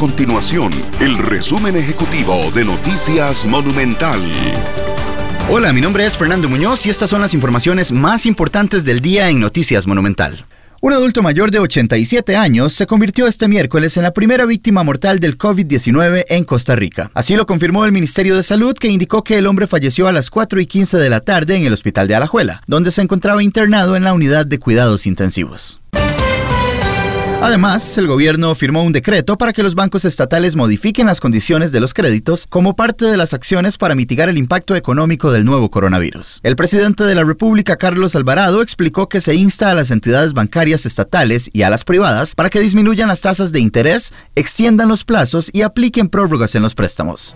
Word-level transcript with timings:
continuación 0.00 0.72
el 0.98 1.18
resumen 1.18 1.76
ejecutivo 1.76 2.50
de 2.54 2.64
Noticias 2.64 3.44
Monumental. 3.44 4.18
Hola, 5.50 5.74
mi 5.74 5.82
nombre 5.82 6.06
es 6.06 6.16
Fernando 6.16 6.48
Muñoz 6.48 6.86
y 6.86 6.90
estas 6.90 7.10
son 7.10 7.20
las 7.20 7.34
informaciones 7.34 7.92
más 7.92 8.24
importantes 8.24 8.86
del 8.86 9.00
día 9.00 9.28
en 9.28 9.38
Noticias 9.40 9.86
Monumental. 9.86 10.46
Un 10.80 10.94
adulto 10.94 11.22
mayor 11.22 11.50
de 11.50 11.58
87 11.58 12.34
años 12.34 12.72
se 12.72 12.86
convirtió 12.86 13.26
este 13.26 13.46
miércoles 13.46 13.98
en 13.98 14.04
la 14.04 14.12
primera 14.12 14.46
víctima 14.46 14.82
mortal 14.84 15.20
del 15.20 15.36
COVID-19 15.36 16.24
en 16.30 16.44
Costa 16.44 16.74
Rica. 16.76 17.10
Así 17.12 17.36
lo 17.36 17.44
confirmó 17.44 17.84
el 17.84 17.92
Ministerio 17.92 18.36
de 18.36 18.42
Salud, 18.42 18.72
que 18.72 18.88
indicó 18.88 19.22
que 19.22 19.36
el 19.36 19.46
hombre 19.46 19.66
falleció 19.66 20.08
a 20.08 20.12
las 20.12 20.30
4 20.30 20.62
y 20.62 20.66
15 20.66 20.96
de 20.96 21.10
la 21.10 21.20
tarde 21.20 21.56
en 21.56 21.66
el 21.66 21.74
hospital 21.74 22.08
de 22.08 22.14
Alajuela, 22.14 22.62
donde 22.66 22.90
se 22.90 23.02
encontraba 23.02 23.42
internado 23.42 23.96
en 23.96 24.04
la 24.04 24.14
unidad 24.14 24.46
de 24.46 24.58
cuidados 24.58 25.06
intensivos. 25.06 25.78
Además, 27.42 27.96
el 27.96 28.06
gobierno 28.06 28.54
firmó 28.54 28.82
un 28.82 28.92
decreto 28.92 29.38
para 29.38 29.54
que 29.54 29.62
los 29.62 29.74
bancos 29.74 30.04
estatales 30.04 30.56
modifiquen 30.56 31.06
las 31.06 31.20
condiciones 31.20 31.72
de 31.72 31.80
los 31.80 31.94
créditos 31.94 32.46
como 32.46 32.76
parte 32.76 33.06
de 33.06 33.16
las 33.16 33.32
acciones 33.32 33.78
para 33.78 33.94
mitigar 33.94 34.28
el 34.28 34.36
impacto 34.36 34.76
económico 34.76 35.32
del 35.32 35.46
nuevo 35.46 35.70
coronavirus. 35.70 36.40
El 36.42 36.54
presidente 36.54 37.04
de 37.04 37.14
la 37.14 37.24
República, 37.24 37.76
Carlos 37.76 38.14
Alvarado, 38.14 38.60
explicó 38.60 39.08
que 39.08 39.22
se 39.22 39.36
insta 39.36 39.70
a 39.70 39.74
las 39.74 39.90
entidades 39.90 40.34
bancarias 40.34 40.84
estatales 40.84 41.48
y 41.52 41.62
a 41.62 41.70
las 41.70 41.84
privadas 41.84 42.34
para 42.34 42.50
que 42.50 42.60
disminuyan 42.60 43.08
las 43.08 43.22
tasas 43.22 43.52
de 43.52 43.60
interés, 43.60 44.12
extiendan 44.34 44.88
los 44.88 45.06
plazos 45.06 45.48
y 45.52 45.62
apliquen 45.62 46.10
prórrogas 46.10 46.54
en 46.56 46.62
los 46.62 46.74
préstamos. 46.74 47.34